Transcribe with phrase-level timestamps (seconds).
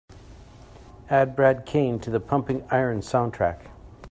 [1.11, 3.69] Add brad kane to the Pumping Iron soundtrack.